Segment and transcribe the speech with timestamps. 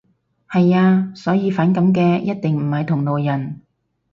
[0.49, 1.11] 係呀。
[1.15, 3.61] 所以反感嘅一定唔係同路人